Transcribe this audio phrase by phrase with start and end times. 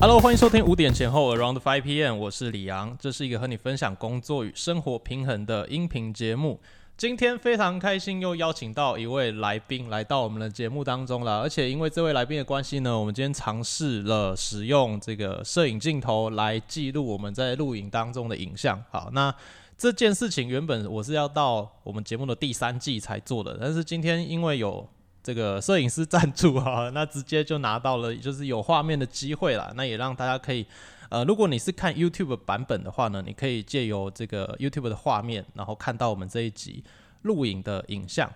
[0.00, 6.58] Hello，欢迎收听五点前后 Around Five PM，我是李阳，这是一个和你分享工作与生活平衡的音频节目。
[6.96, 11.40] 今天非常开心，又邀请到一位来宾来到我们的节目当中了。
[11.40, 18.82] 而且因为这位来宾的关系呢，我们今天尝试了使用这个摄影镜头来记录我们在录影当中的影像。
[18.90, 19.34] 好，那
[19.76, 24.88] 这件事情原本我是要到我们节目的第三季才做的，但是今天因为有
[25.22, 29.72] 这个摄影师赞助哈， 那直接就拿到了就是有画面的机会啦。
[29.76, 30.66] 那也让大家可以。
[31.08, 36.84] 呃，如果你是看 YouTube 版本的话呢，你可以借由这个 YouTube 的画面，然后看到我们这一集
[37.22, 38.32] 录影的影像。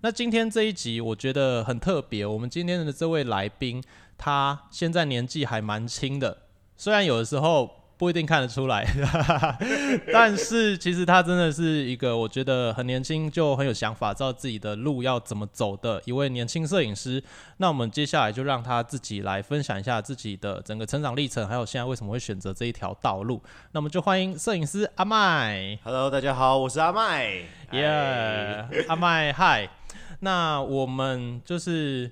[0.00, 3.82] 那今天这一集我觉得很特别，我们今天的这位来宾，
[4.16, 6.42] 他现在年纪还蛮轻的，
[6.76, 7.81] 虽然有的时候。
[8.02, 8.84] 不一定看得出来，
[10.12, 17.22] 但是其实他真的是一个我觉得很年轻就很有想法，知道自己的路要怎么走的一位年轻摄影师。
[17.58, 23.40] 那我们接下来就让他自己来分享一下自己的整个成长历程，还有现在为什么会选择这一条道路。
[23.70, 25.78] 那么就欢迎摄影师阿麦。
[25.84, 27.28] Hello，大家好，我是阿麦。
[27.70, 29.70] Yeah，阿麦嗨。
[30.18, 32.10] 那我们就是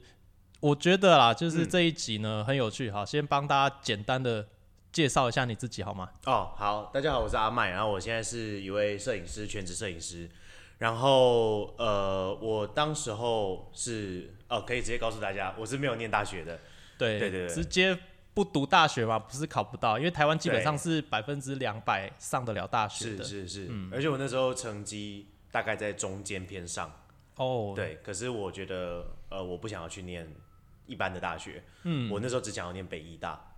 [0.61, 2.93] 我觉得啦，就是这一集呢很有趣。
[2.93, 4.47] 好，先帮大家简单的。
[4.93, 6.11] 介绍一下你自己好吗？
[6.27, 10.29] 哦，好，大家好，我是阿麦，然后我现在是一位摄影师，全职摄影师。
[10.79, 16.59] 然后，呃，我当时候是，哦，可以直接告诉大家，我是没有念大学的。
[16.99, 17.97] 对对对，直接
[18.35, 23.23] 不读大学嘛，不是考不到，因为台湾基本上是百分之两百上得了大学的。
[23.23, 26.91] 是是是，而且我那时候成绩大概在中间偏上。
[27.37, 30.27] 哦，对，可是我觉得，呃，我不想要去念
[30.87, 31.63] 一般的大学。
[31.85, 33.50] 嗯，我那时候只想要念北医大。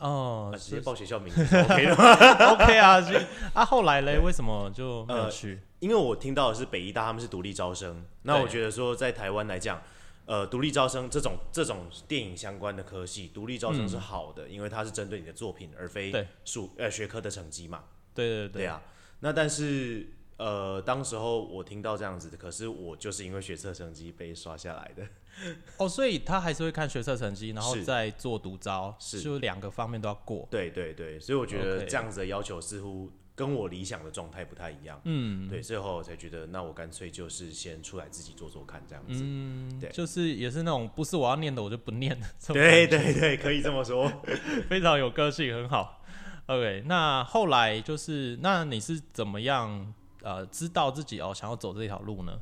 [0.00, 2.12] 哦，直接报学校名字 OK 的吗？
[2.52, 5.60] OK 啊，所以啊，后来嘞，为什么就没有去？
[5.78, 9.82] 因为我听到的是北医大他们是独立招生，那我觉得说在台湾来讲，
[10.24, 16.12] 呃，独立招生这种这种电影相关的科系，独立招生是好的，因为它是针对你的作品，而非
[16.44, 17.84] 数呃学科的成绩嘛。
[18.14, 18.48] 对对。
[18.48, 18.82] 对啊，
[19.20, 20.08] 那但是
[20.40, 25.06] 呃，当时候我听到这样子，可是我就是因为学测成绩被刷下来的。
[25.76, 30.48] 哦，所以他还是会看学测成绩，然后再做独招，是就两个方面都要过。
[30.50, 34.98] 对对对，所以我觉得这样子的要求似乎跟我理想的状态不太一样。
[35.04, 39.20] 嗯，对，最后才觉得那我干脆就是先出来自己做做看这样子。
[39.22, 42.26] 嗯，对，就是也是那种不是我要念的我就不念的。
[42.54, 44.10] 对对对，可以这么说，
[44.70, 46.02] 非常有个性，很好。
[46.46, 52.40] OK，那后来就是那你是怎么样呃知道自己哦想要走这条路呢？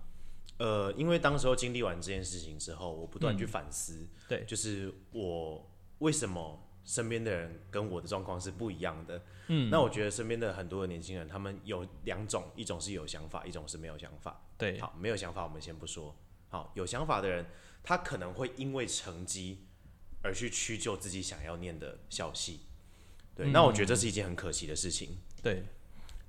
[0.58, 9.22] 呃，因为当时候经历完这件事情之后，我不断去反思，对，就是我为什么身边的人跟我的状况是不一样的。
[9.46, 14.42] 嗯，那我觉得身边的很多的年轻人，他们有两种，一种是有想法，一种是没有想法。
[14.56, 16.12] 对，好，没有想法我们先不说。
[16.48, 17.46] 好，有想法的人，
[17.84, 19.64] 他可能会因为成绩
[20.22, 22.62] 而去屈就自己想要念的校系。
[23.36, 25.18] 对，那我觉得这是一件很可惜的事情。
[25.40, 25.62] 对。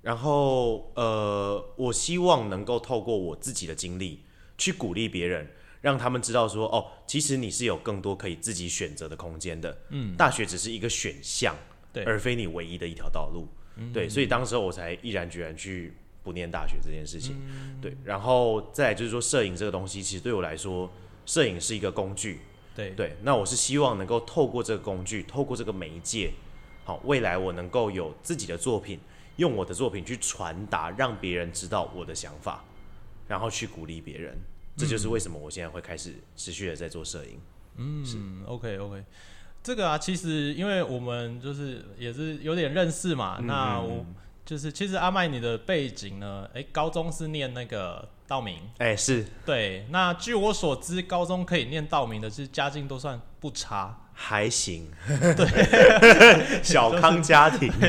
[0.02, 4.22] 然后，呃，我希望能够透过我自己的经历
[4.56, 5.46] 去鼓励别人，
[5.82, 9.76] 让他们知道说，哦，其实你是有更多可以自己选择的空间的。
[9.90, 11.54] 嗯，大学只是一个选项，
[11.92, 13.46] 对，而非你唯一的一条道路。
[13.92, 17.36] 对，所以当时我才毅然决然去不念大学这件事情。
[17.80, 20.90] 对，然后再就是说，摄影这个东西，其实对我来说，
[21.24, 22.40] 摄影是一个工具。
[22.74, 26.32] 对对，那我是希望能够透过这个工具，透过这个媒介，
[26.84, 28.98] 好，未来我能够有自己的作品。
[29.40, 32.62] 用我的作品去传达，让别人知道我的想法，
[33.26, 34.36] 然后去鼓励别人，
[34.76, 37.40] 这就是为什么我现在会开始持续的在做摄影。
[37.76, 39.02] 嗯，OK OK，
[39.62, 44.04] 这个啊，其实因为我们就是也是有点认识嘛，那我
[44.44, 49.86] 就是其实阿麦你的背景呢，哎，高中是念那个道明，哎，是对。
[49.88, 53.98] 那据我所知，高中可以念道明的，其实家境都算不差。
[54.22, 54.86] 还行，
[55.34, 57.72] 对， 小康家庭，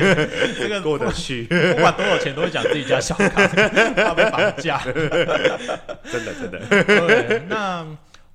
[0.58, 3.30] 这个 过得去，不管多少钱都会讲自己家小康，
[3.94, 6.58] 怕被绑架，真的真的。
[6.84, 7.86] 对，那。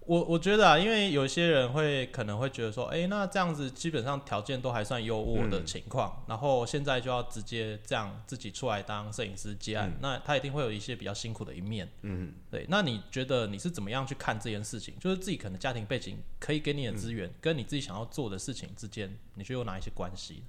[0.07, 11.87] 我我觉得啊，因为有些人会可能会觉得说，哎，那这样子基本上条件都还算优渥的情况，然后现在就要直接这样自己出来当摄影师接案，那他一定会有一些比较辛苦的一面。
[12.03, 12.65] 嗯，对。
[12.69, 14.93] 那你觉得你是怎么样去看这件事情？
[14.97, 20.41] 就是自己可能家庭背景可以给你的资源，跟你自己想要做的事情之间，你觉得有哪一些关系？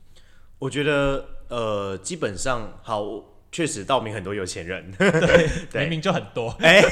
[0.60, 3.37] 我觉得呃，基本上好。
[3.50, 4.92] 确实，道明很多有钱人，
[5.70, 6.50] 对，明明就很多。
[6.60, 6.82] 哎，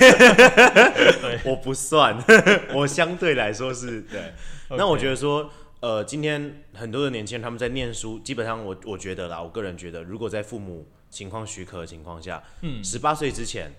[1.45, 2.17] 我不算，
[2.75, 4.33] 我相对来说是对。
[4.71, 5.51] 那我觉得说，
[5.81, 13.71] 呃，今天很多的年轻人他们在念书，基本上我我觉得啦，我个人觉得，如果在父母情况许可的情况下，嗯，十八岁之前，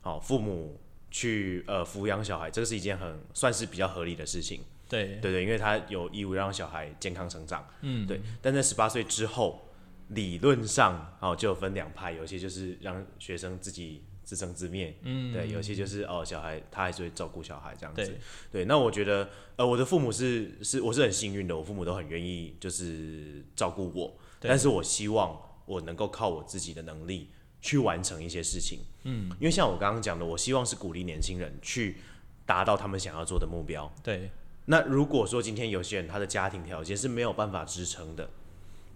[0.00, 0.78] 好，父母
[1.10, 4.60] 去呃抚养小孩，这个是一件很算是比较合理的事情。
[4.88, 5.18] 对。
[5.22, 8.04] 对对，因为他有义务让小孩健康成长，嗯。
[8.06, 8.20] 对。
[8.42, 9.68] 但在十八岁之后，
[10.08, 15.32] 理论上哦就分两派，有些就是让学生自己自生自灭，嗯。
[15.32, 18.18] 对，有些就是哦小孩他还是会照顾小孩这样子，对。
[18.52, 18.64] 对。
[18.66, 27.30] 那我觉得呃我的父母是是我是很幸运的，我父母都很愿意就是照顾我，但是我希望我能够靠我自己的能力
[27.60, 31.96] 去完成一些事情，嗯，因为像我刚刚讲的，我希望是鼓励年轻人去
[32.44, 34.30] 达到他们想要做的目标，对。
[34.66, 38.28] 那如果说今天有些人他的家庭条件是没有办法支撑的，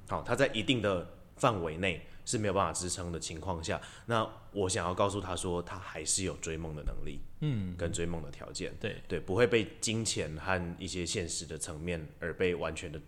[0.09, 1.07] 好，他在一定的
[1.37, 8.97] 范围内是没有办法支撑的情况下，那我想要告诉他说，他还是有追梦的能力，嗯，跟追梦的条件，对。
[9.07, 13.01] 对，不会被金钱和一些现实的层面而被完全的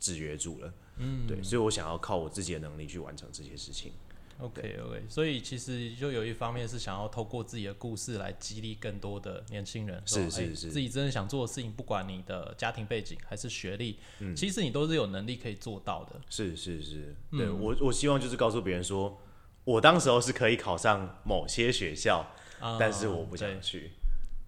[0.00, 3.92] 制约住了，嗯，对，所以我想要靠我自己的能力去完成这些事情，
[4.38, 10.70] ，OK OK，所以其实就有一方面是想要透过自己的故事来激励更多的年轻人，是是是。
[10.70, 14.34] 自己真的想做的事情，不管你的家庭背景还是学历，嗯。
[14.34, 16.20] 其实你都是有能力可以做到的。
[16.28, 19.20] 是是是，对我我希望就是告诉别人说，
[19.64, 22.26] 我当时候是可以考上某些学校，
[22.60, 23.92] 啊但是我不想去，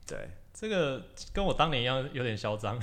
[0.06, 0.28] 对。
[0.60, 1.00] 这个
[1.32, 2.76] 跟我当年一样，有点嚣张。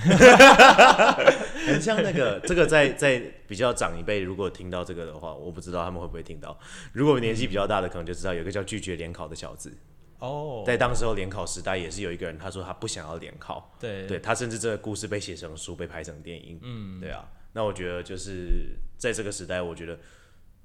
[1.66, 6.58] 很像那个，这个在在比较长一辈，如果听到这个的话，我不知道他们会不会听到。
[6.94, 9.76] 如果年纪比较大的，可能就知道有一个叫拒绝联考的小子，
[10.20, 17.28] 哦，在当时候联考时代，也是有一个人，他说他不想要联考，对对他甚至这个故事被写成书，被拍成电影，嗯，对啊。
[17.52, 19.98] 那我觉得就是在这个时代，我觉得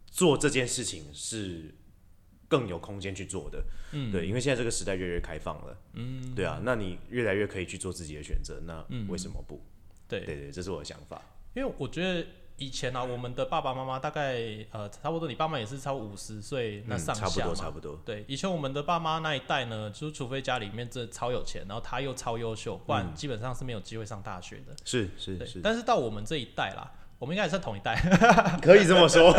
[0.06, 1.76] 做这件事情是
[2.52, 3.64] 更有空间去做的，
[3.94, 9.64] 嗯，对，因为现在这个时代越来越开放了，嗯，对啊，那你越来越可以去做自己的选择，那为什么不？
[10.06, 11.22] 对对对，这是我的想法。
[11.54, 12.28] 因为我觉得
[12.58, 18.02] 以前啊，我们的爸爸妈妈大概呃，差不多你爸妈也是超五十岁那嗯，上差不多，差不多。
[18.06, 24.76] 对，以前我们的爸妈那一代呢，就是除非家里面真的超有钱，然后他又超优秀，不然基本上是没有机会上大学的。
[24.84, 27.96] 是是，是，但是到我们这一代啦，我们应该也算同一代，
[28.64, 29.30] 可以这么说。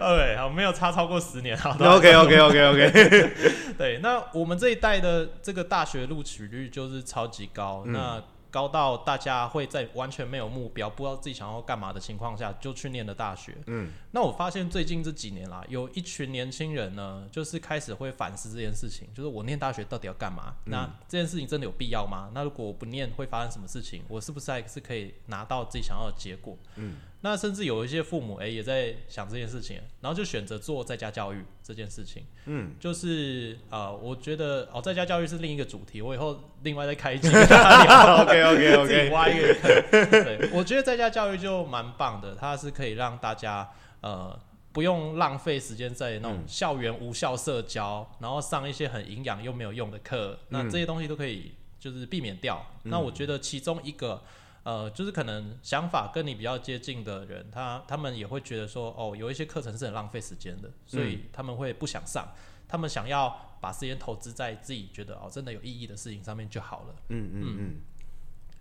[0.00, 1.70] OK，好，没有差超过十年，好。
[1.78, 3.30] OK OK OK OK，
[3.78, 8.20] 对，那我们这一代的这个大学录取率就是超级高，那
[8.54, 13.58] 高到大家会在完全没有目标、不知道自己想要干嘛的情况下就去念了大学。
[13.66, 20.54] 嗯，那我发现最近这几年啦，有一群年轻人呢，就是开始会反思这件事情，就是我念大学到底要干嘛？
[20.66, 22.30] 那这件事情真的有必要吗？
[22.32, 24.04] 那如果我不念，会发生什么事情？
[24.06, 26.56] 我是不是还是可以拿到自己想要的结果？
[26.76, 32.22] 嗯，那甚至有一些父母诶、也在想这件事情，然后就选择做在家教育这件事情。
[32.44, 37.28] 嗯，就是呃，我觉得哦，在家教育是另一个主题，我以后另外再开一集。
[37.32, 40.10] OK OK 自己 OK，挖一个坑。
[40.10, 43.70] 对，我觉得在家教育就蛮棒的，它是可以让大家
[44.02, 44.38] 呃
[44.72, 52.66] 不用浪费时间在那种校园无效社交，然后上一些很营养又没有用的课，那这些东西都可以就是避免掉。
[52.82, 54.22] 那我觉得其中一个。
[54.64, 62.26] 呃，就是可能想法跟你比较接近的人，他他们也会觉得说，哦，有一些课程是很浪费时间的，所以他们会不想上，
[62.66, 66.94] 他们想要把时间投资在自己觉得哦真的有意义的事情上面就好了。
[67.10, 67.56] 嗯嗯。
[67.58, 67.74] 嗯，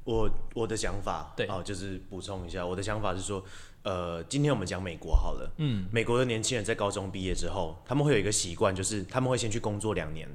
[0.04, 1.48] 我我的想法，对。
[1.48, 3.42] 哦，就是补充一下，我的想法是说，
[3.84, 10.28] 呃，今天我们讲美国好了，嗯，美国的年轻人在高中毕业之后，他们会有一个习惯，就是他们会先去工作两年，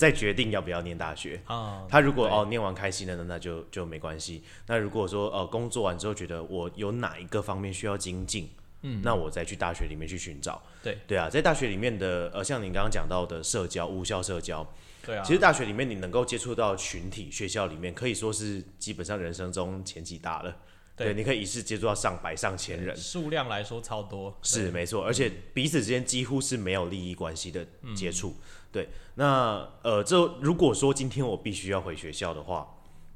[0.00, 1.38] 再决定要不要念大学。
[1.44, 4.42] 啊，他如果哦念完开心了，那那就就没关系。
[4.66, 8.48] 那如果说呃工作完之后觉得我有哪一个方面需要精进，
[8.80, 10.62] 嗯，那我再去大学里面去寻找。
[10.82, 14.66] 对对啊，在大学里面的呃，像你刚刚讲到的社交、无效社交，
[15.04, 20.56] 对啊，其实大学里面你能够接触到群体，学校里面可以说是基本上人生中前几大了。
[21.04, 21.12] 对。
[21.12, 28.28] 对，你可以一次接触到上百上千人，数量来说超多，是没错，而且彼此之间几乎是没有利益关系的接触。
[28.28, 28.42] 嗯。
[28.72, 32.68] 对，那呃，这如果说今天我必须要回学校的话，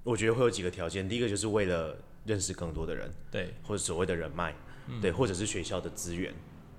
[0.03, 1.09] 我觉得会有几个条件。
[1.09, 3.55] 第一个就是为了认识更多的人，对。
[3.63, 4.55] 或者所谓的人脉，
[4.89, 5.01] 嗯。
[5.01, 6.35] 对，或者是学校的资源，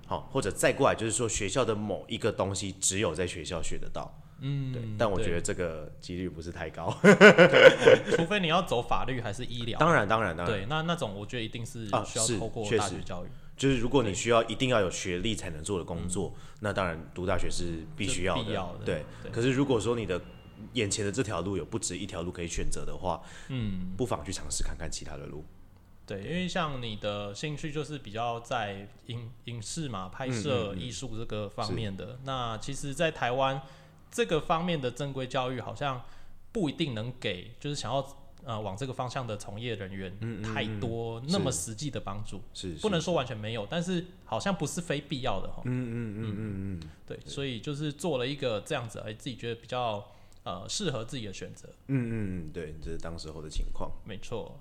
[0.06, 4.12] 好，或者再过来就是说学校的某一个东西只有在学校学得到。
[4.40, 6.94] 嗯，对，但我觉得这个几率不是太高。
[8.16, 18.44] 除非你要走法律还是医疗，当然，当然，当然，对，那那种我觉得一定是需要透过大学教育，就是如果你需要一定要有学历才能做的工作，那当然读大学是必须要的。
[18.44, 19.32] 必要的对，对。
[19.32, 20.20] 可是如果说你的
[20.74, 25.44] 眼前的这条路有不止一条路可以选择的话，嗯，不妨去尝试看看其他的路。
[26.04, 33.60] 对，因为像你的兴趣就是比较在影影视嘛、拍摄、艺术这个方面的，那其实，在台湾
[34.16, 36.00] 这个方面的正规教育好像
[36.50, 38.02] 不一定能给，就是想要
[38.46, 45.60] 呃往这个方向的从业人员嗯嗯太多那么实际的帮助，是不能说完全没有，但是好像不是非必要的哈。
[45.66, 50.02] 嗯嗯嗯嗯嗯，对，所以就是做了一个这样子，哎，自己觉得比较
[50.44, 51.68] 呃适合自己的选择。
[51.88, 52.12] 嗯嗯
[52.48, 53.90] 嗯，对，这是当时候的情况。
[54.02, 54.58] 没错，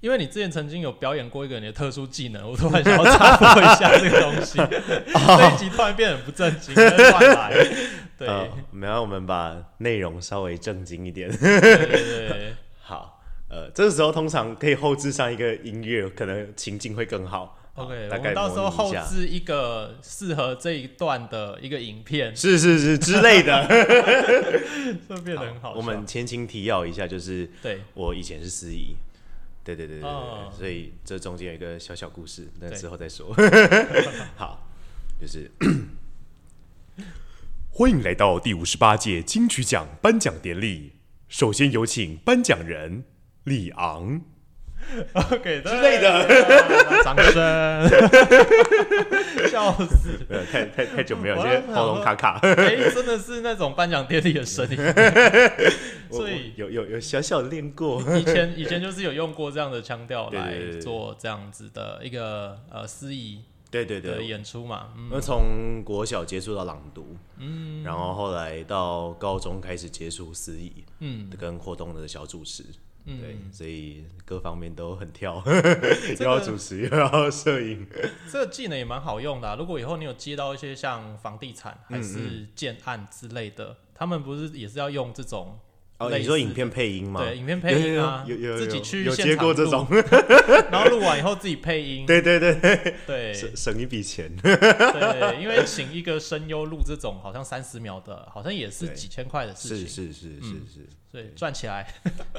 [0.00, 4.56] 因为你之前曾经有表演过一个你的特殊技能，我突然想要插播一下这个东西。
[4.56, 6.96] 这一集突然变得很不正经，乱
[7.34, 7.52] 来。
[8.20, 11.30] 对，呃，没有，我们把内容稍微正经一点。
[11.30, 17.56] 对对对， 好，呃，这个时候通常可以后置上一个音乐，可能情境会更好。
[17.76, 23.64] OK，大概我们到时候后置一个适合这一段的一个影片，是是是之类的。
[25.08, 25.78] 会变得很好笑。
[25.78, 28.94] 我们前情提要一下，就是对我以前是司仪，
[29.64, 33.34] 对对对对对对，哦所以这中间有一个小小故事，那之后再说。
[34.36, 34.68] 好，
[35.18, 35.50] 就是
[37.72, 40.92] 欢迎来到第五十八届金曲奖颁奖典礼。
[41.28, 43.04] 首先有请颁奖人
[43.44, 44.20] 李昂。
[45.14, 47.88] OK 之类的，掌声，
[49.48, 50.18] 笑死！
[50.28, 52.40] 呃，太太太久没有，我现在喉咙卡卡。
[52.42, 54.76] 哎、真的是那种颁奖典礼的声音。
[56.10, 58.02] 所以有有有小小练过。
[58.18, 64.88] 以前以前就是有用过这样的腔调来做这样子的一个呃司仪的对对对，演出嘛。
[64.96, 72.64] 嗯，那从国小接触到朗读，嗯，然后后来到高中开始接触司仪，嗯，跟活动的小主持，
[73.04, 73.20] 嗯。
[73.20, 75.42] 对，所以各方面都很跳，
[76.16, 77.86] 这又 要主持又要摄影，
[78.30, 85.58] 这个技能也蛮好用的啊、如果以后你有接到一些像房地产还嗯是建案之类的，他们不是也是要用这种
[86.00, 87.22] 哦，你说影片配音吗？
[87.22, 89.86] 对影片配音啊，有有有有自己去有接过这种，
[90.72, 92.94] 然后录完以后自己配音，对对对。
[93.06, 99.78] 对，省省一笔钱，对，因为请一个声优录这种好像三十秒的，好像也是几千块的事情。
[99.86, 100.48] 是情，是是是。
[100.74, 101.86] 是，所以赚起来。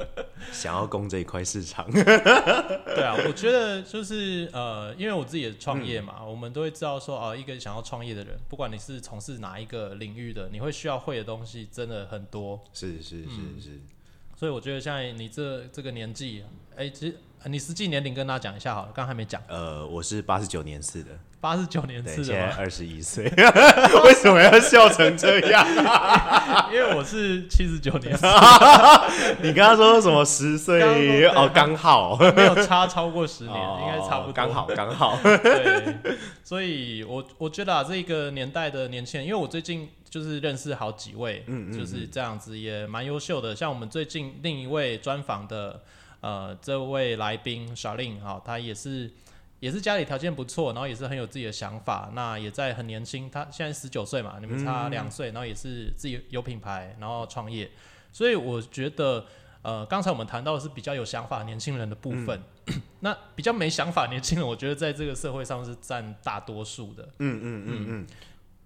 [0.50, 6.28] 想要攻这一块市场， 对啊，我觉得就是呃，因为我自己也创业嘛，嗯。
[6.28, 12.60] 我们都会知道说，呃，一个想要创业的人，不管你是从事哪一个领域的，你会需要会的东西真的很多。
[12.72, 13.60] 是是嗯。
[13.60, 13.70] 是。
[13.70, 13.80] 是，
[14.36, 16.42] 所以我觉得现在你这这个年纪，
[16.74, 23.24] 哎、其实呃你实际年龄跟大家讲一下好了，刚刚还没讲，呃，我是八十九年次的，八十九年对，次的嘛，现在二十一岁，
[24.04, 25.66] 为什么要笑成这样？
[26.72, 28.24] 因为我是七十九年次，
[29.42, 31.26] 你刚刚说什么十岁？
[31.28, 35.18] 哦，刚好，没有差超过十年，哦应该差不多，刚好刚好。
[35.22, 41.78] 对，所以我我觉得啊，这个年代的年轻人，因为我最近就是认识好几位，嗯嗯。
[41.78, 43.56] 就是这样子，也蛮优秀的。
[43.56, 45.80] 像我们最近另一位专访的
[46.22, 49.12] 呃这位来宾小令哈，他也是
[49.60, 57.70] 也是家里条件不错，然后也是很有自己的想法，那也在很年轻，他现在十九岁嘛，你们差两岁，然后也是自己有品牌，然后创业，
[58.10, 59.26] 所以我觉得。
[59.64, 62.42] 呃，刚才我们谈到的是比较有想法的年轻人的部分，
[62.98, 67.04] 那比较没想法的年轻人，我觉得在这个社会上是占大多数的。
[67.20, 68.06] 嗯嗯嗯嗯，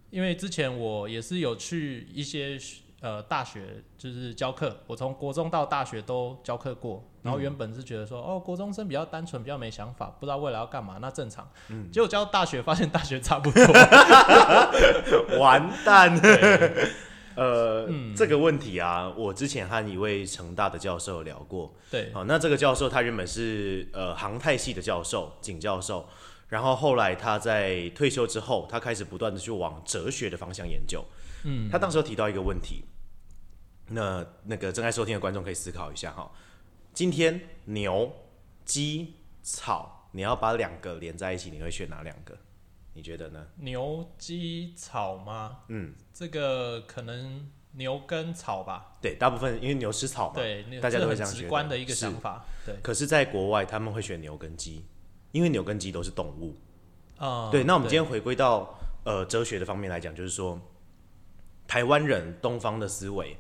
[0.09, 2.59] 因为之前我也是有去一些
[3.07, 7.05] 呃大学，就是教课，我从国中到大学都教课过。
[7.23, 11.49] 然后原本是觉得说，哦，国中生比较单纯，比较没想法，不知道未来要干嘛，那正常。
[11.69, 13.63] 嗯结果教到大学，发现大学差不多。
[15.39, 16.21] 完蛋。
[16.21, 16.89] 对
[17.37, 21.73] 呃，嗯这个问题啊，我之前和一位成大的教授聊过。
[21.91, 26.09] 对，好，那这个教授他原本是呃航太系的教授，景教授，
[26.49, 31.05] 然后后来他在退休之后，他开始不断的去往哲学的方向研究。
[31.45, 32.85] 嗯，他当时提到一个问题，
[33.88, 36.31] 那那个正在收听的观众可以思考一下哈，
[36.93, 38.12] 今天牛、
[38.64, 42.37] 鸡、草，你要把两个连在一起，你会选哪两个？
[42.95, 43.47] 你觉得呢？
[43.57, 45.59] 牛、鸡、草吗？
[45.69, 48.97] 嗯，这个可能牛跟草吧。
[49.02, 52.45] 对，大部分因为牛吃草嘛，对，大家都会这样觉得直观的一个想法。
[52.64, 54.83] 对，可是，在国外他们会选牛跟鸡，
[55.33, 56.57] 因为牛跟鸡都是动物。
[57.19, 60.59] 啊，对，那我们今天回归到呃哲学的方面来讲，就是说，
[61.69, 63.37] 台湾人东方的思维，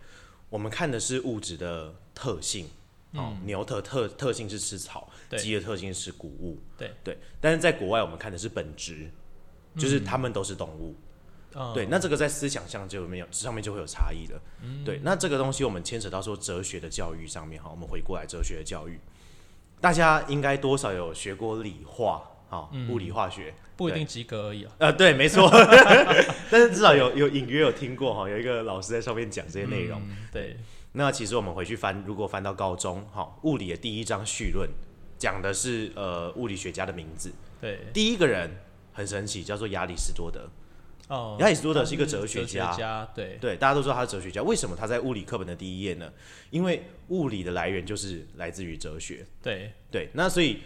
[0.48, 2.68] 我们看的是物质的特性。
[3.12, 6.60] 哦，牛的特特性是吃草，鸡的特性是吃谷物。
[6.76, 9.10] 对对，但是在国外我们看的是本质，
[9.78, 10.94] 就是它们都是动物。
[11.54, 14.38] 嗯对，那这个在思想上就没有上面就会有差异了。
[14.62, 19.00] 嗯对，那这个东西我们牵扯到说哲学的教育上面哈，我们回过来哲学的教育，
[19.80, 23.54] 大家应该多少有学过理化，哈，嗯物理化学。
[23.76, 24.72] 不一定及格而已啊。
[24.78, 25.50] 呃，对，没错，
[26.50, 30.00] 但是至少有有隐约有听过哈，有一个老师在上面讲这些内容。
[30.02, 30.56] 嗯对，
[30.92, 34.68] 那其实我们回去翻，如果翻到高中哈，物理的第一章绪论
[35.18, 38.50] 讲的是呃物理学家的名字，对，第一个人
[38.92, 40.48] 很神奇，叫做亚里士多德。
[41.08, 46.12] 哦，亚里士多德是一个哲学家家，对，对，大家都知道他是哲学家，为什么他在物理课本的第一页呢？
[46.50, 49.24] 因为物理的来源就是来自于哲学。
[49.40, 50.58] 对，对，那所以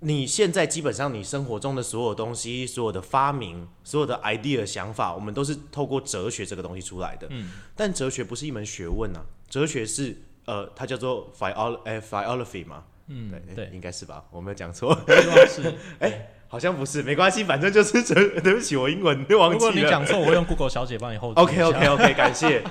[0.00, 7.26] 你现在基本上你生活中的所有东西、所有的发明、所有的 idea 想法，我们都是透过哲学这个东西出来的。
[7.30, 12.84] 嗯，但哲学不是一门学问啊，哲学是呃，它叫做 philo 哎 philosophy 嘛。
[13.08, 14.24] 嗯，对，对，应该是吧？
[14.30, 14.96] 我没有讲错。
[15.48, 15.74] 是。
[15.98, 18.14] 哎，好像不是，没关系，反正就是哲。
[18.40, 19.48] 对不起，我英文忘记了。
[19.52, 21.32] 如果你讲错，我会用 Google 小姐帮你后。
[21.32, 22.62] OK OK OK，感谢。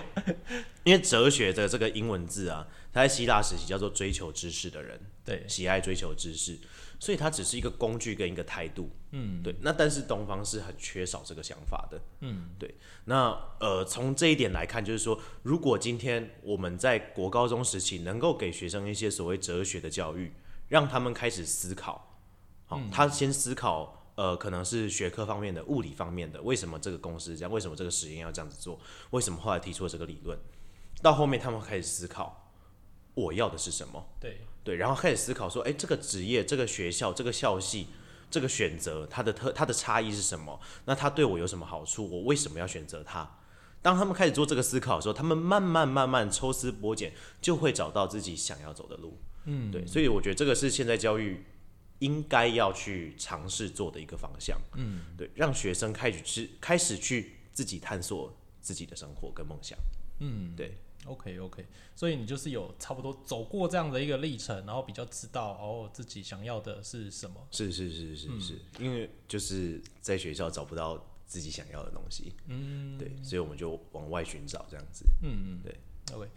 [0.83, 6.57] 因为哲学的这个英文字啊，它在希腊时期叫做追求知识的人，对，喜爱追求知识，
[6.99, 8.89] 所以它只是一个工具跟一个态度。
[9.11, 9.55] 嗯，对。
[9.61, 12.01] 那但是东方是很缺少这个想法的。
[12.21, 12.75] 嗯，对。
[13.05, 20.33] 那呃，从这一点来看，就是说，如果今天我们在国高中时期能够给学生一些所谓哲学的教育，
[20.67, 22.19] 让他们开始思考，
[22.65, 27.51] 好，他先思考，呃，可能是学科方面的、物理方面的，为什么这个公司这样？
[27.51, 28.79] 为什么这个实验要这样子做？
[29.11, 30.37] 为什么后来提出了这个理论？
[31.01, 32.46] 到后面他们开始思考，
[33.17, 34.07] 我要的是什么？
[34.19, 37.87] 对对，然后开始思考说，哎，这个职业、这个学校、这个校系、
[38.29, 40.59] 这个选择，它的特、它的差异是什么？
[40.85, 42.07] 那它对我有什么好处？
[42.07, 43.27] 我为什么要选择它？
[43.81, 49.17] 当他们开始做这个思考的时候，他们慢慢慢慢抽丝剥茧，就会找到自己想要走的路。
[49.45, 51.43] 嗯，对，所以我觉得这个是现在教育
[51.99, 54.59] 应该要去尝试做的一个方向。
[54.75, 59.77] 嗯，对，让学生开始去开始去自己探索自己的生活跟梦想。
[60.19, 67.35] 嗯，对，OK OK，所以你就是有差不多走过这样的一个历程，然后比较知道哦自己想要的是什么。
[67.51, 72.33] 是是是是是，因为就是在学校找不到自己想要的东西。
[72.47, 75.05] 嗯，对，所以我们就往外寻找这样子。
[75.23, 75.75] 嗯嗯，对
[76.15, 76.29] ，OK。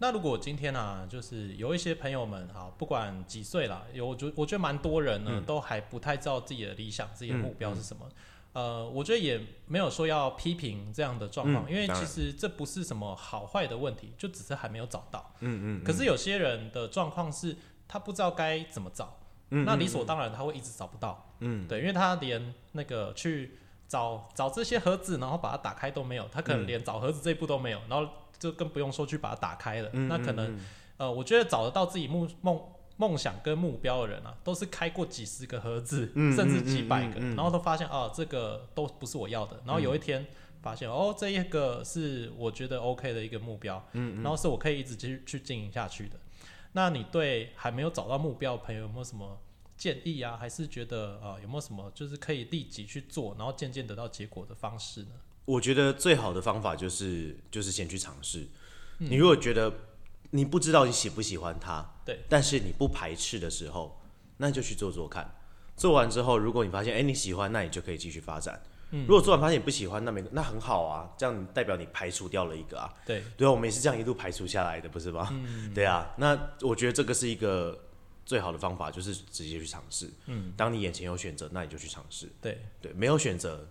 [0.00, 8.08] 那如果今天啊，就是有一些朋友们哈，不管几岁啦，有我觉我觉得蛮多人呢，都还不太知道自己的理想、自己的目标是什么。
[8.52, 15.32] 呃，我觉得也没有说要批评这样的状况，因为其实这不是什么好坏的问题，就只是还没有找到。
[15.40, 15.84] 嗯嗯。
[15.84, 19.18] 可是有些人的状况是，他不知道该怎么找，
[19.50, 21.32] 那理所当然他会一直找不到。
[21.40, 28.10] 嗯，对，因为他连那个去找找这些盒子，然后把它打开都没有，他可能连找盒子这一步都没有，然后。
[28.38, 29.90] 就更不用说去把它打开了。
[29.90, 30.56] 那可能，
[30.96, 32.56] 呃，我觉得找得到自己梦梦
[32.98, 39.58] 梦想跟目标的人啊，都是开过几十个盒子，甚至几百个，然后都发现哦，这个都不是我要的。
[39.64, 40.26] 然后有一天
[40.60, 46.16] 发现哦，这一个是我觉得 OK 的一个目标，嗯然后是我可以一直去去经营下去的。
[46.72, 49.40] 那你对还没有找到目标的朋友有没有什么
[49.76, 50.36] 建议啊？
[50.36, 55.12] 还是觉得呃有没有什么就是可以立即去做，然后渐渐得到结果的方式呢？
[55.44, 58.48] 我觉得最好的方法就是就是先去尝试。
[58.98, 59.72] 你如果觉得
[60.30, 64.00] 你不知道你喜不喜欢它，对，但是你不排斥的时候，
[64.36, 65.34] 那就去做做看。
[65.76, 68.60] 做完之后，如果你发现哎你喜欢，那你就可以继续发展。
[68.90, 72.92] 如果做完发现你不喜欢，那没那很好啊，这样代表你排除掉了一个啊。
[73.06, 75.28] 对，对啊，我们也是这样一路排除下来的，不是吗？
[75.30, 76.10] 嗯，对啊。
[76.16, 77.78] 那我觉得这个是一个
[78.24, 80.10] 最好的方法，就是直接去尝试。
[80.26, 82.28] 嗯，当你眼前有选择，那你就去尝试。
[82.40, 83.68] 对对，没有选择。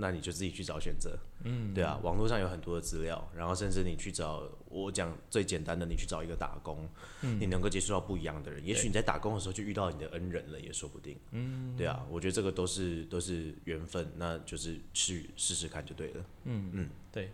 [0.00, 6.88] 那你就自己去找选择，嗯，对啊，网络上有很多的资料，然后甚至你去找，我讲最简单的，你去找一个打工，
[7.22, 17.32] 嗯，你能够接触到不一样的人，也许你在打工的时候就遇到你的恩人了，也说不定，嗯，对啊，我觉得这个都是都是缘分，那就是去试试看就对了，嗯嗯，对，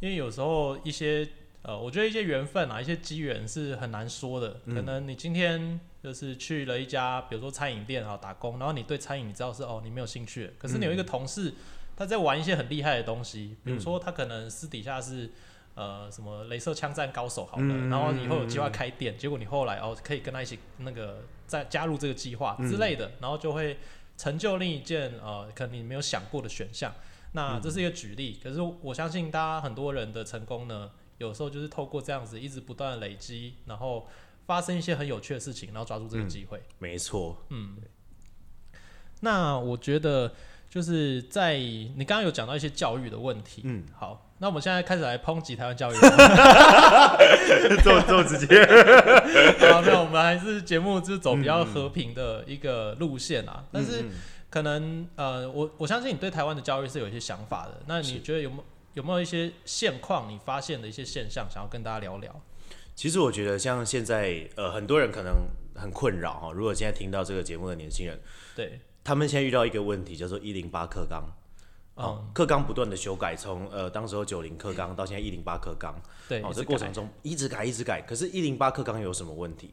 [0.00, 1.28] 因为有时候一些
[1.62, 11.52] 呃，我觉得一些缘分啊，一些机缘是很难说的，可能你今天就是去了一家，比如说餐饮店啊打工，然后你对餐饮你知道是哦你没有兴趣，可是你有一个同事。
[11.96, 15.32] 他在玩一些很厉害的东西，比如说他可能私底下是
[15.74, 23.78] 呃什么镭射枪战高手好了，然后以后有计划开店，结果你后来哦可以跟他一起那个再加入这个计划之类的，然后就会
[24.18, 26.92] 成就另一件呃可能你没有想过的选项。
[27.32, 34.06] 那这是一个举例，可是我相信大家很多人的成功呢，有时候就是透过这样子一直不断的累积，然后
[34.44, 36.62] 发生一些很有趣的事情，然后抓住这个机会。
[36.78, 37.78] 没错，嗯。
[39.20, 40.34] 那我觉得。
[40.68, 45.96] 就是在你刚刚有讲到一些教育的问题，嗯，好，那我们现在开始来抨击台湾教育，
[47.82, 48.60] 这么这么直接，
[49.72, 54.04] 啊，没有，我们还是节目就是走比较和平的一个路线啊，但是
[54.50, 62.34] 可能呃，我我相信你对台湾的教育是有一些想法的，那你觉得有没有有没有一些现况你发现的一些现象，想要跟大家聊聊？
[62.94, 65.34] 其实我觉得像现在呃，很多人可能
[65.74, 68.20] 很困扰哈，如果现在听到这个节目的年轻人，
[68.54, 68.80] 对。
[69.06, 71.22] 他们现在遇到一个问题，叫做一零八课纲。
[71.94, 75.94] 哦，课纲不断的修改，从呃当时候九零课纲到现在一零八课纲。
[76.28, 78.02] 对，哦，这过程中一直改，一直改。
[78.02, 79.70] 可是，一零八课纲有什么问题？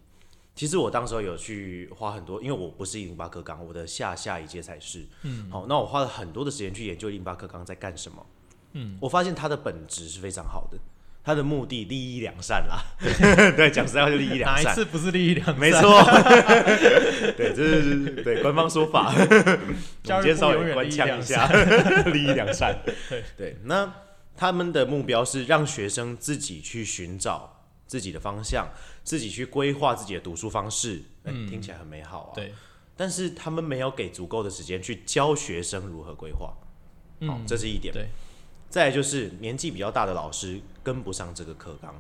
[0.54, 5.04] 其实我当时候有去花很多，因为我不是一零八课纲，我的下下一届才是。
[5.24, 5.50] 嗯。
[5.50, 8.24] 好，那我花了很多的时间去研究一零八课纲在干什么。
[8.74, 9.00] 嗯。
[9.02, 10.78] 我发现它的本质是非常好的，
[11.24, 12.84] 他的目的利益良善啦，
[13.56, 15.58] 对，讲实在话就利益良善，哪一次不是利益良善？
[15.58, 16.04] 没错，
[17.38, 21.48] 对，这是对官方说法， 我们今天稍永远利益微官腔一良下，
[22.12, 22.78] 利益良善，
[23.10, 23.24] 对。
[23.38, 23.90] 对，那
[24.36, 28.68] 他们的目标是让学生自己去寻找自己的方向，
[29.04, 32.54] 自己去规划自己的读书方式，哎、听起来很美好啊，对，
[32.98, 36.48] 但是他们没有给足够的时间去教学生如何规划，
[37.28, 37.94] 好、嗯，这是一点。
[37.94, 38.10] 对，
[38.74, 41.94] 再就是年纪比较大的老师跟不上这个课纲。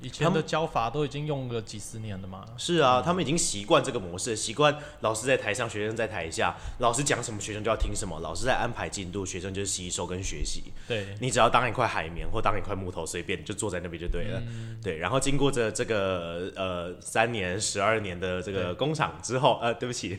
[0.00, 2.44] 以前的教法都已经用了几十年了嘛。
[2.56, 10.64] 是啊，他们已经习惯这个模式，习惯老师在台上，学生在台下，老师讲什么，学生就要听什么，老师在安排进度，学生就是吸收跟学习。
[10.86, 14.42] 对，你只要当一块海绵或当一块木头，随便就坐在那边就对了。
[14.82, 20.16] 对，然后经过这这个呃三年、十二年的这个工厂之后，呃，对不起，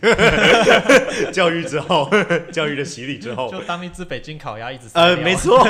[1.32, 2.10] 教育之后，
[2.52, 5.64] 教育的洗礼之后，就当一只北京烤鸭一直塞呃，没， 错，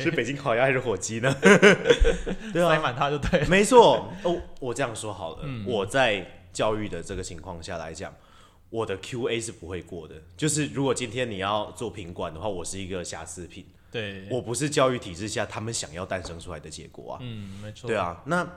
[0.00, 1.32] 是北京烤鸭还是火鸡呢？
[2.52, 3.46] 对啊，塞满它就对了。
[3.48, 4.12] 没错。
[4.24, 8.12] 哦，我这样说好了，嗯我在教育的这个情况下来讲。
[8.72, 17.18] 我的 Q&A 是不会过的，就是如果今天你要做品管的话，我是一个瑕疵品，对，我不是教育体制下他们想要诞生出来的结果啊。
[17.20, 17.86] 嗯，没错。
[17.86, 18.48] 对，啊，那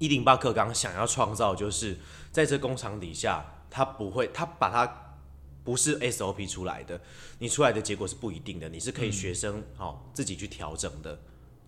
[0.00, 1.96] 一零八课纲想要创造，就是
[2.32, 5.16] 在这工厂底下，他不会，他把它
[5.62, 7.00] 不是 SOP 出来的，
[7.38, 11.16] 你出来的结果是不一定的，你是可以学生好、自己去调整的，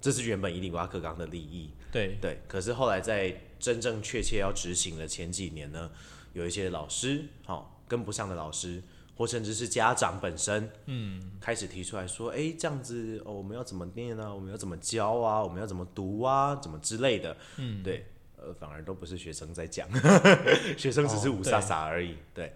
[0.03, 1.71] 这是原本一零八课纲的利益。
[1.91, 5.91] 对，对，可是后来在真正确切要执行的前几年呢，
[6.35, 8.83] 有一些老师好、跟不上的老师。
[9.15, 14.35] 或甚至是家长本身，嗯，开始提出来说，哎、这样子哦，我们要怎么念啊？
[14.35, 15.41] 我们要怎么教啊？
[15.41, 16.57] 我们要怎么读啊？
[16.57, 19.87] 怎么之类的，嗯，对，呃，反而都不是学生在讲，
[20.79, 22.55] 学生只是哦五傻傻而已，对。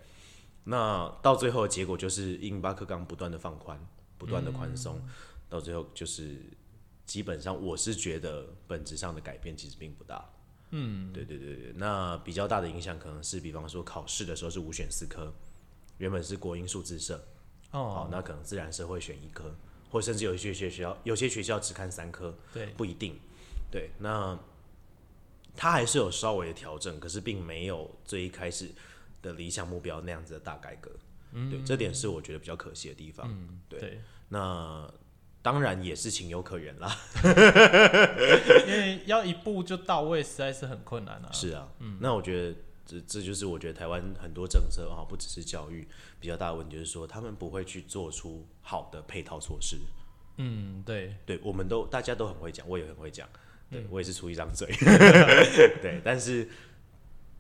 [0.65, 3.79] 那到最后的结果就是英巴克刚不断的放宽，
[4.17, 4.99] 不断的宽松，
[5.51, 6.41] 到最后就是
[7.07, 10.29] 基本上我是觉得本质上的改变其实并不大。
[10.71, 15.33] 嗯，对对对对，那比较大的影响可能是，比方说考试的时候是五选四科，
[15.99, 17.25] 原本是国英数自社，
[17.71, 19.55] 好，哦，那可能自然社会选一科，
[19.88, 23.16] 或甚至有一些学校，有些学校只看三科，对，不一定。
[23.71, 24.37] 对，那
[25.55, 28.69] 他还是有稍微的调整，可是并没有最一开始
[29.23, 30.90] 的理想目标那样子的大改革。
[31.33, 33.29] 嗯对，这点是我觉得比较可惜的地方。
[33.69, 34.92] 对对，那
[35.47, 36.93] 当然也是情有可原啦。
[38.67, 41.31] 因为要一步就到位，实在是很困难啊。
[41.31, 45.87] 是啊，嗯那我觉得这这就是我觉得台湾很多政策啊，不只是教育
[46.19, 49.77] 比较大的问题，就是说他们不会去做出好的配套措施。
[50.39, 53.29] 嗯，对，对，我们都大家都很会讲，我也很会讲，
[53.71, 54.67] 对、嗯我也是出一张嘴，
[55.81, 56.49] 对，但是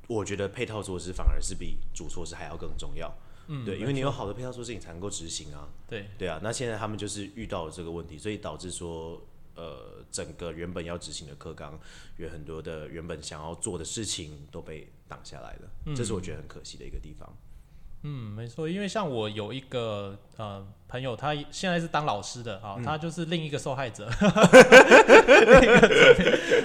[0.06, 3.12] 我觉得配套措施反而是比主措施还要更重要。
[3.48, 5.68] 嗯，对，因为你有好的配套措施，你才能够执行啊。
[5.88, 9.20] 对，对啊，那现在他们就是遇到了这个问题，所以导致说，
[9.54, 11.78] 呃，整个原本要执行的课纲，
[12.16, 17.32] 有很多的原本想要做的事情都被挡下来了，这是我觉得很可惜的一个地方。
[18.02, 24.08] 嗯，没错，因为像我有一个呃朋友，他现在是当老师的啊、他就是 另一个受害者。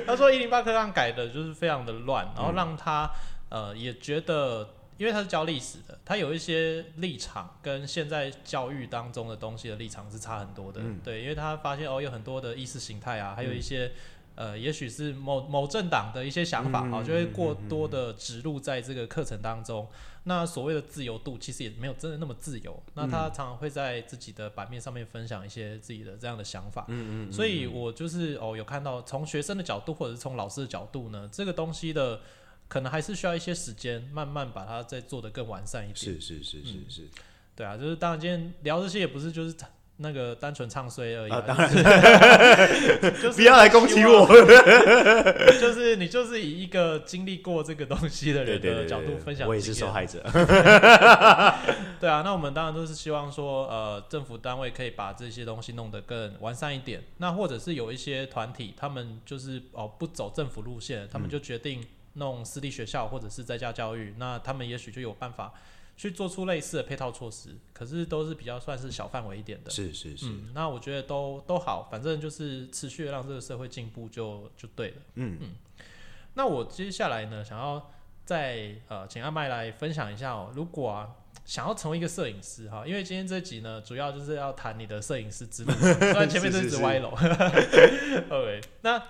[0.06, 3.10] 他说一零八课纲改的就是非常的乱，然后让他
[3.50, 4.70] 呃也觉得，
[5.02, 10.80] 因为他是教历史的，他有一些立场跟现在教育当中的东西的立场是差很多的。
[11.04, 13.92] 对，因为他发现哦，有很多的意识形态啊，还有一些。
[14.34, 19.86] 呃，也许是某某政党的一些想法，啊，就会过多的植入在这个课程当中。
[20.24, 22.82] 那所谓的自由度，其实也没有真的那么自由。
[22.94, 26.86] 那他常常会在自己的版面上面分享一些自己的这样的想法。
[26.88, 27.32] 嗯嗯。
[27.32, 32.22] 所以我就是哦，有看到从学生的角度，或者是从老师的角度呢，这个东西的
[32.72, 35.98] 可能还是需要一些时间，慢慢把它再做得更完善一点。
[35.98, 37.02] 是是是是是，
[37.54, 39.54] 对啊，就是当然今天聊这些也不是就是
[39.98, 41.70] 那个单纯唱衰而已、啊，当然，
[43.22, 44.26] 就是不要来攻击我。
[45.60, 50.06] 就是你就是以一个经历过这个东西的人的角度分享，我也是受害。
[50.06, 50.24] 者。
[52.00, 57.04] 对啊，那我们当然都是希望说，呃，政府单位可以把这些东西弄得更完善一点。
[57.18, 65.54] 那或者是有一些团体，他们就是哦不走政府路线，他们就决定弄私立学校或者是在家教育，那他们也许就有办法
[65.95, 69.69] 去做出类似的配套措施，可是都是比较算是小范围一点的。
[69.69, 74.95] 是是是，嗯，那我觉得都都好，反正就是持续地让这个社会进步就就对了。
[75.15, 75.50] 嗯嗯
[76.34, 77.91] 那我接下来呢，想要
[78.26, 81.10] 再呃请阿麦来分享一下哦，如果啊
[81.43, 87.10] 想要成为一个摄影师哈，因为今天这集呢主要就是要谈你的摄影师之路， 虽然前面都是是是直歪楼。
[88.32, 89.04] OK，那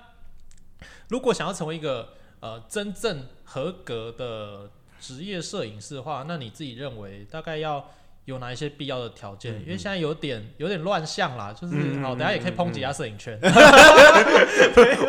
[1.09, 7.89] 如果想要成为一个呃真正合格的职业摄影师的话，那你自己认为大概要
[8.25, 9.53] 有哪一些必要的条件？
[9.55, 13.39] 嗯因为现在有点有点乱象啦，就是、嗯好，等下也可以抨击一下摄影圈。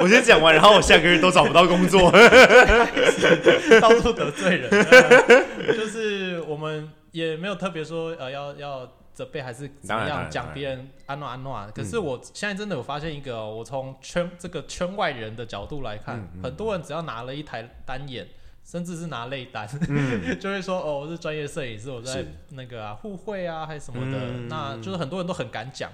[0.01, 2.11] 我先讲完，然后我下个月都找不到工作。
[3.81, 11.71] 到处得罪人，呃 就是我们也没有特别说呃要要责备还是怎么样讲别人安诺安诺啊。
[11.75, 18.29] 可是我现在真的有发现一个哦、我从圈这个圈外人的角度来看，很多人只要拿了一台单眼。
[18.65, 19.69] 甚至是拿类单，
[20.39, 25.91] 就会说哦，我是专业摄影师，我在那个啊互惠啊，还是什么的，嗯那就是很多人都很敢讲。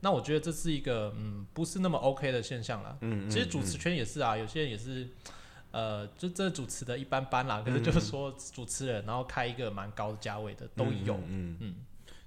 [0.00, 2.96] 那我觉得这是一个嗯不是那么 OK 的现象啦。
[3.02, 5.06] 嗯其实主持圈也是啊，有些人也是，
[5.70, 7.62] 呃，就这主持的一般般啦。
[7.64, 11.14] 可是就是说主持人，然后开一个蛮高的价位的都有。
[11.14, 11.74] 嗯嗯嗯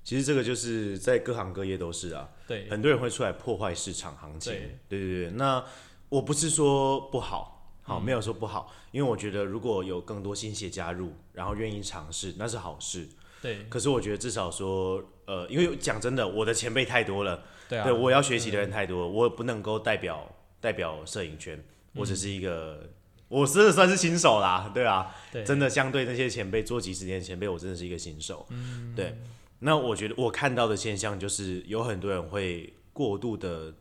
[0.01, 4.53] 其实这个就是在各行各业都是啊，对很多人会出来破坏市场行情。
[4.53, 5.63] 对对对对，那
[6.07, 13.07] 我不是说不好，好、嗯没有说不好，因为我觉得如果有更多新血加入，然后愿意尝试，那是好事。
[13.41, 22.89] 对可是我觉得至少说，呃，因为讲真的，我的前辈太多了，对啊，对我要学习的人太多了，我不能够代表代表摄影圈，我嗯只是一个。
[23.29, 28.45] 我真的算是新手啦，对啊，对真的相对那些前辈做几十年前辈，我真的是一个新手。
[28.49, 29.17] 嗯对，
[29.59, 33.73] 那我觉得我看到的现象就是有很多人会过度的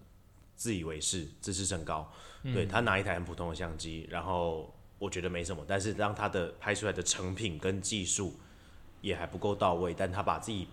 [0.55, 2.09] 自以为是、自视甚高。
[2.45, 8.39] 嗯对他拿一台很普通的相机，然后我觉得没什么，但是让他的拍出来的成品跟技术
[9.01, 10.69] 也还不够到位，但他把自己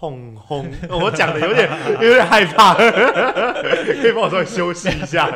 [0.00, 1.68] 轰轰， 我讲的有点
[2.00, 5.28] 有点害怕， 可以帮我稍微休息一下。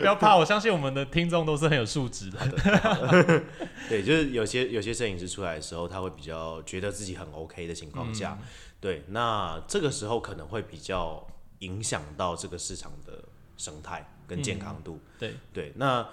[0.00, 3.42] 不要怕，我相信我们的听众都是很有素质的。
[3.88, 8.36] 对，就是有些有些摄影师出来的时候，他会比较觉得自己很 OK 的情况下，
[8.80, 11.24] 对，那这个时候可能会比较
[11.60, 13.12] 影响到这个市场的
[13.56, 15.00] 生态跟健康度。
[15.20, 15.34] 对。
[15.52, 16.04] 对，那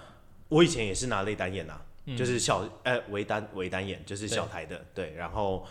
[0.48, 1.82] 我以前也是拿类单眼啊，
[2.16, 5.66] 就是小呃微单微单眼，就是小台的，对，然后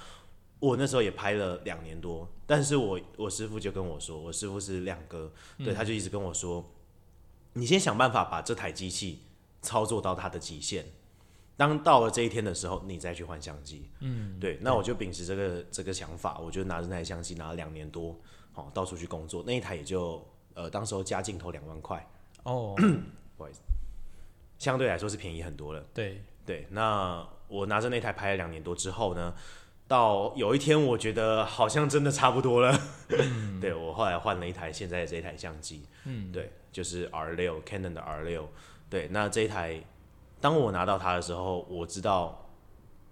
[0.60, 6.66] 我那时候也拍了两年多，但是我我师傅就跟我说，我师傅是亮哥，对，他就一直跟我说，
[7.54, 9.24] 你先想办法把这台机器
[9.62, 10.86] 操作到它的极限。
[11.56, 13.90] 当到了这一天的时候，你再去换相机。
[14.02, 14.60] 嗯，对。
[14.62, 18.16] 那我就秉持这个这个想法，我就拿着那台相机拿了两年多，
[18.52, 19.44] 好、到处去工作。
[19.46, 22.08] 那一台也就呃，当时候加镜头两万块，
[22.44, 22.76] 哦
[23.36, 23.62] 不好意思，
[24.60, 25.84] 相对来说是便宜很多了。
[25.96, 29.34] 对，对，那我拿着那台拍了两年多之后呢，
[29.88, 32.78] 到有一天我觉得好像真的差不多了，
[33.62, 38.50] 对我后来换了一台现在这一台相机，嗯，对，就是 R 六 Canon 的 R 六，
[38.90, 39.82] 对，那这一台
[40.42, 42.50] 当我拿到它的时候，我知道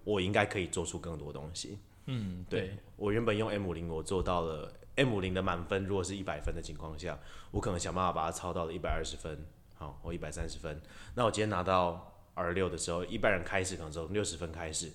[0.04, 7.18] 我应该可以做出更多东西，嗯，对对，我原本用 M 五零，我做到了 M 五零的满分，如果是一百分的情况下，
[7.50, 10.80] 我可能想办法把它超到了一百二十分，好，或一百三十分。
[11.14, 14.92] 那我今天拿到 R 六的时候，一般人开始可能从六十分开始，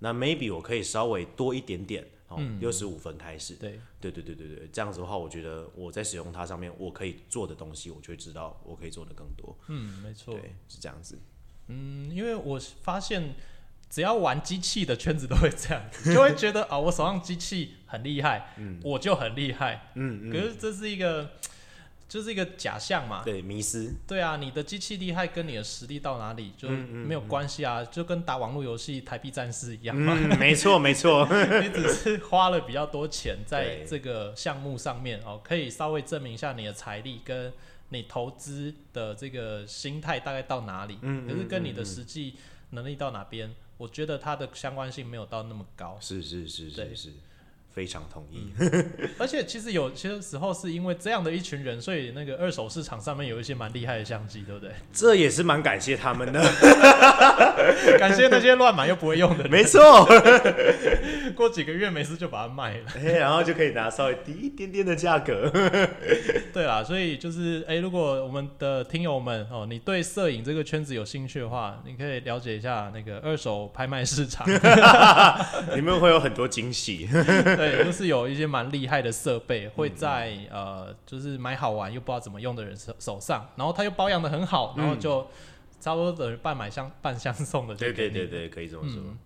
[0.00, 3.54] 那 maybe 我可以稍微多一点点，哦，六十五分开始。
[3.54, 9.56] 对，对对对对对，这样子的话，我觉得我在使用它上面，我可以做的东西，我就会知道我可以做的更多。
[9.68, 10.34] 嗯，没错。
[10.34, 11.18] 对，是这样子。
[11.68, 13.34] 嗯，因为我发现
[13.88, 19.92] 只要玩机器的圈子都会这样， 就会觉得啊，我手上机器很厉害，我就很厉害。
[19.94, 21.32] 嗯可是这是一个，
[22.10, 23.22] 就是一个假象嘛。
[23.24, 23.94] 对，迷失。
[24.04, 30.18] 对啊，你的机器厉害跟你的实力到哪里就嗯没有关系啊，就跟打网络游戏台币战士一样嘛。
[30.18, 31.24] 嗯，没错没错。
[31.62, 37.52] 你只是花了比较多钱在对这个项目上面哦，可以稍微证明一下你的财力跟
[37.90, 40.98] 你投资的这个心态大概到哪里。
[41.02, 42.34] 嗯可是跟你的实际
[42.70, 45.96] 能力到哪边，我觉得它的相关性没有到那么高。
[46.00, 47.12] 是是是是，
[47.72, 48.52] 非常同意。
[49.18, 54.70] 而且其实有些时候是因为这样的一群人，所以那个二手市场上面有一些蛮厉害的相机，对不对？
[54.92, 56.40] 这也是蛮感谢他们的。
[57.98, 59.80] 感谢那些乱买又不会用的人，没错。
[61.36, 62.84] 过几个月没事就把它卖了。
[62.96, 65.50] 哎，然后就可以拿稍微低一点点的价格。
[66.52, 74.46] 对啦，所以就是哎、如果我们的听友们哦，你对摄影这个圈子有兴趣的话，你可以了解一下那个二手拍卖市场，
[75.74, 77.08] 里面会有很多惊喜。
[77.60, 85.26] 对，就是有一些蛮厉害的设备会在呃，就是买好玩又不知道怎么用的人手手上，然后他又保养的很好，然后就
[85.80, 89.00] 差不多等于半买相半相送的对对对对，可以这么说。
[89.02, 89.18] 嗯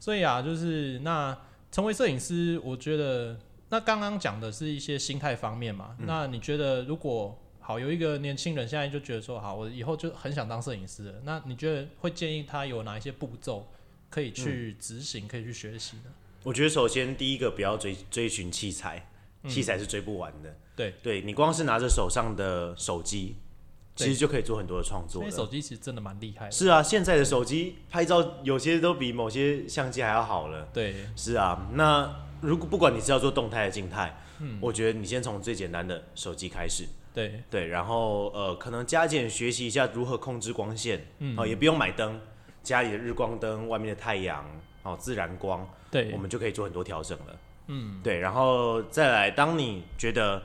[0.00, 1.38] 所以啊，就是那
[1.70, 5.96] 成为摄影师，我觉得那刚刚讲的是一些心态方面嘛。
[6.00, 13.68] 那你觉得如果好有一个年轻人现在就觉得说，好，我以后就很想当摄影师了，那你觉得会建议他有哪一些步骤
[14.10, 16.10] 可以去执行，可以去学习呢？
[16.42, 19.08] 我觉得首先第一个不要追追寻器材，
[19.48, 20.56] 器材是追不完的。
[20.74, 23.36] 对对你光是拿着手上的手机，
[23.94, 25.30] 其实就可以做很多的创作。
[25.30, 26.50] 手机其实真的蛮厉害的。
[26.50, 30.68] 是啊，现在的手机拍照有些都比某些相机还要好了。
[30.72, 42.18] 对，是啊，那如果不管你是要做动态还是静态，嗯我觉得你先从最简单的手机开始，对，对，然后呃，可能加减学习一下如何控制光线，嗯哦，也不用买灯，
[42.62, 44.44] 家里的日光灯、外面的太阳，
[44.82, 47.38] 哦，自然光，对我，们就可以做很多调整了。
[47.68, 50.42] 嗯，对，然后再来，当你觉得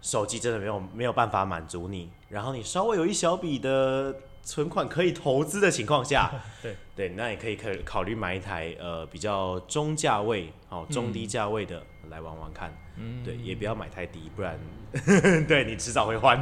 [0.00, 6.30] 手机真的没有没有办法满足你，然后你稍微有一小笔的存款可以投资的情况下，
[6.62, 12.72] 对对，那也可以考考虑买一台呃比较中价位哦中低价位的来玩玩看。
[12.98, 14.58] 嗯，对，也不要买太低，不然
[15.48, 16.38] 对你迟早会换。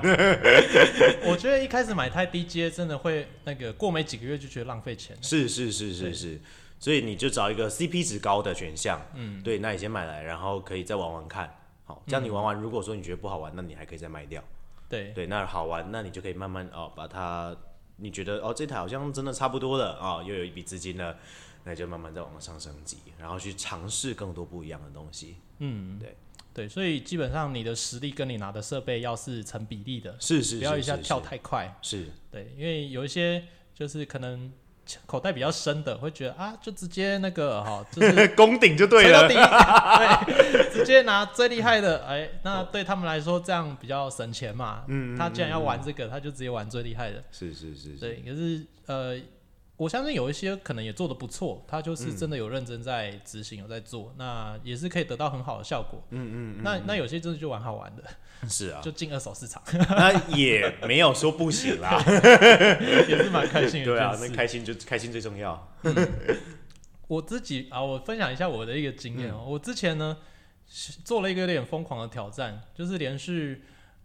[1.24, 5.16] 我觉得一开始买太低阶，真的会那个过没几个月就觉得浪费钱。
[5.22, 6.40] 是是是是对是，
[6.80, 11.54] 所以你就找一个 CP 值高的选项，嗯，对，那你先买来，然后可以再玩玩看。
[11.84, 14.42] 好，这样你玩完，如果说你觉得不好玩，那你还可以再卖掉。
[14.88, 17.54] 对，对，那好玩，那你就可以慢慢哦，把它，
[17.96, 21.16] 你觉得哦这台好像真的差不多了啊、哦，又有一笔资金了，
[21.64, 25.36] 那就慢慢再往上升级，然后去尝试更多不一样的东西。
[25.58, 26.16] 嗯，对
[26.54, 31.76] 对，所以基本上你的实力跟你拿的设备要是成比例的，是是，不要一下跳太快。
[31.82, 34.50] 是对，因为有一些就是可能
[35.06, 39.26] 口袋比较深的，会觉得啊，就直接那个 哈，就是是攻顶就对了。
[39.30, 44.84] 对， 直接拿最厉害的，哎，那对他们来说这样比较省钱嘛。
[44.88, 47.22] 嗯，嗯他既然要嗯玩这个，他就直接玩最厉害的。
[47.30, 49.16] 是是是是，对，可是呃，
[49.80, 56.02] 我相信有一些可能也做的不错，他就是嗯真的有认真在执行，有在做，那也是可以得到很好的效果。
[56.10, 58.04] 嗯嗯嗯，那那有些真的就玩好玩的，
[58.46, 61.96] 是啊，就进二手市场， 那也没有说不行啦。
[63.08, 64.14] 也是蛮开心的对啊。
[64.20, 65.72] 那开心就开心最重要。
[67.08, 70.18] 我自己啊，我分享一下我的一个经验哦、我之前呢
[71.06, 73.64] 做了一个有点疯狂的挑战，就是连续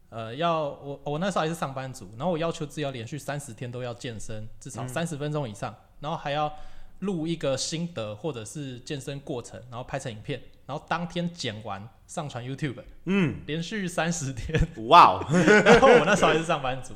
[0.09, 6.51] 呃要我我那时候还是上班族，然后我要求自己要连续三十天都要健身，至少三十分钟以上，然后还要
[6.99, 14.59] 录一个心得或者是健身过程，然后拍成影片，然后当天剪完上传 YouTube，嗯，连续三十天。
[14.87, 15.25] 哇哦，
[15.65, 16.93] 然后我那时候还是上班族，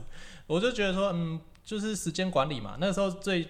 [0.48, 2.78] 我就觉得说，嗯，就是时间管理嘛。
[2.80, 3.48] 那时候最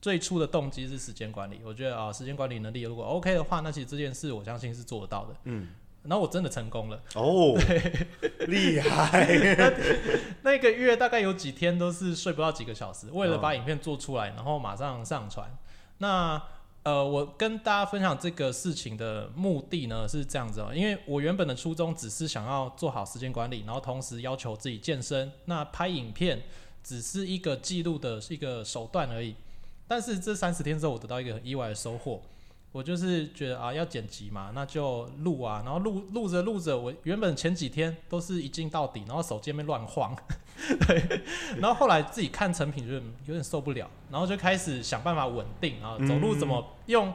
[0.00, 5.36] 最初的动机是时间管理，我觉得啊，时间管理能力如果 OK 的话，那其实这件事我相信是做得到的。
[5.44, 5.68] 嗯，
[6.04, 7.56] 然后我真的成功了，哦，
[8.48, 9.28] 厉害，
[10.42, 15.48] 那个月大概有几天都是睡不到几个小时，为了把影片做出来，然后马上上传。
[15.98, 16.42] 那
[16.82, 25.30] 呃，我跟大家分享这个事情的目的呢是这样子哦、因为我原本的初衷只是想要做好时间管理，然后同时要求自己健身。
[25.44, 26.42] 那拍影片
[26.82, 29.36] 只是一个记录的一个手段而已。
[29.86, 32.20] 但是这三十天之后，我得到一个很意外的收获。
[32.72, 40.16] 我就是觉得啊，要剪辑嘛，那就录啊，然后录录着录着，我原本前几天都是一镜到底，然后手机面乱晃，
[40.88, 41.20] 对，
[41.58, 47.12] 然后后来自己看成品，就有点受不了，然后就开始想办法稳定，然后走路怎么用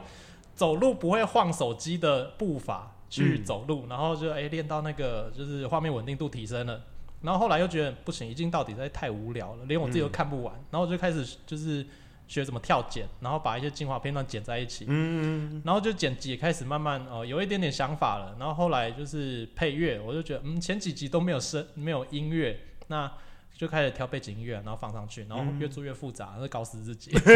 [0.54, 3.44] 走路不会晃手机的步伐去嗯。
[3.44, 6.80] 走路，然后就哎练到那个就是画面稳定度提升了，
[7.22, 11.84] 然后后来又觉得不行，一镜到底实在太无聊了，连我自己都看不完，然后我就开始就是
[12.28, 23.10] 学怎么跳剪，然后把一些精华片段剪在一起，嗯，然后就剪辑也开始慢慢哦、有一点点想法了，然后后来就是配乐，我就觉得嗯前几集都没有声没有音乐，那
[23.56, 27.10] 就开始挑背景音乐，然后放上去，然后越做越复杂，那搞死自己。
[27.18, 27.30] 可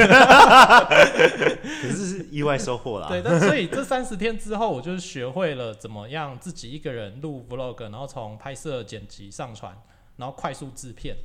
[1.88, 3.08] 是是意外收获啦。
[3.08, 9.76] 对，但所以这三十天之后，我就是学会了怎么样自己一个人录 vlog，然后从拍摄、剪辑、上传，
[10.16, 11.16] 然后快速制片。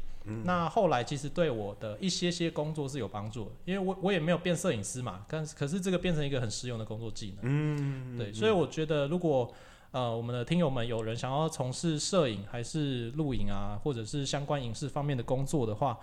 [0.43, 7.39] 那后来其实对我的一些些工作是有帮助的，因为我我也没有变摄影师嘛，但是可是这个变成一个很实用的工作技能。
[7.43, 9.53] 嗯，对，所以我觉得如果
[9.91, 15.97] 呃我们的听友们有人想要从事摄影还是录影啊，或者是相关影视方面的工作的话，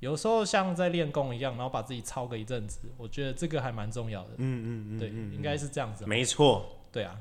[0.00, 4.30] 有时候像在练功一样，然后把自己操个一阵子，我觉得这个还蛮重要的。
[4.36, 6.04] 嗯嗯嗯，对，嗯应该是这样子。
[6.06, 6.66] 没错。
[6.92, 7.18] 对啊，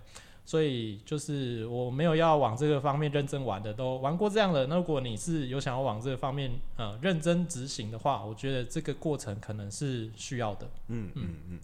[0.52, 4.68] 所以就是我没有要往这个方面认真玩的，都玩过这样的。
[4.68, 10.70] 那如果你是有想要往这个方面呃认真执行的话，我觉得这个过程可能是需要的。
[10.90, 11.60] 嗯嗯嗯，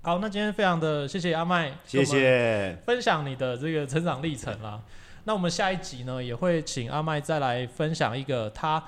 [0.00, 2.76] 好，那今天非常的谢谢阿麦，谢谢。
[2.84, 4.82] 分享你的这个成长历程啦。
[5.22, 8.82] 那我们下一集呢，也会请阿麦再来分享一个他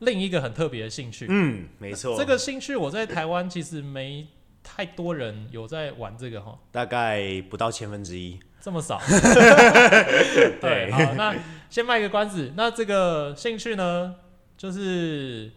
[0.00, 1.24] 另一个很特别的兴趣。
[1.26, 2.18] 嗯，没错。
[2.18, 4.26] 这个兴趣我在台湾其实没
[4.62, 8.38] 太多人有在玩这个哈，大概不到千分之一。
[8.60, 9.00] 这么少。
[9.08, 11.34] 对对，好， 那
[11.68, 12.52] 先卖个关子。
[12.56, 14.14] 那这个兴趣呢，
[14.56, 15.50] 就是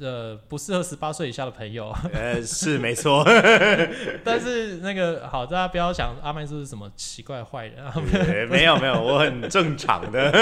[0.00, 1.94] 呃不适合十八岁以下的朋友。
[2.12, 3.24] 呃，是没错，
[4.24, 7.94] 但是那个好，大家不要想阿麦是什么奇怪的坏人啊，
[8.50, 10.32] 没有没有，我很正常的，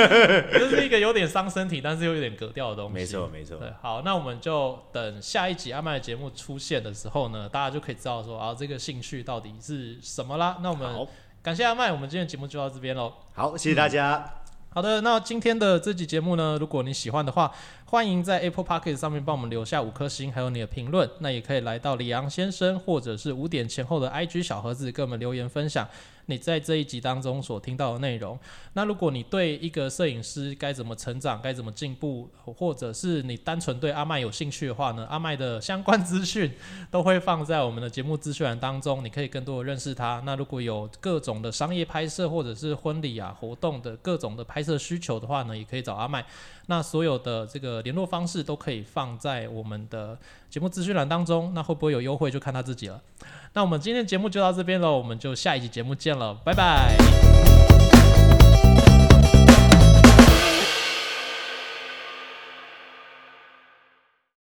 [0.52, 2.94] 这是一个有点伤身体，但是又有点格调的东西。
[2.94, 10.58] 没错没错对，，好，那我们就等下一集阿麦的节目出现的时候呢，大家就可以知道说啊，这个兴趣到底是什么啦。
[10.62, 11.06] 那我们好
[11.46, 13.12] 感谢阿麦，我们今天的节目就到这边喽。
[13.32, 14.28] 好，谢谢大家，
[14.70, 17.52] 好的，那今天的这集节目呢，如果你喜欢的话，
[17.84, 21.08] 欢迎在 Apple p o c k e t 上面帮我们留下五颗星，还有你的评论。
[21.20, 25.88] 那也可以来到李昂先生或者是五点前后的 IG 小盒子，给我们留言分享
[26.26, 28.38] 你在这一集当中所听到的内容。
[28.74, 36.52] 那如果你对一个摄影师该怎么成长、该怎么进步，或者是你单纯对阿麦有兴趣的话呢，阿麦的相关资讯
[36.90, 40.20] 都会放在我们的节目资讯栏当中，你可以更多的认识他。
[40.26, 46.24] 那如果有各种的商业拍摄或者是婚礼啊活动的各种的拍摄需求的话呢，也可以找阿麦。
[46.66, 50.18] 那所有的这个联络方式都可以放在我们的
[50.50, 51.52] 节目资讯栏当中。
[51.54, 53.00] 那会不会有优惠就看他自己了。
[53.52, 57.75] 那我们今天节目就到这边了，我们就下一集节目见了，拜拜。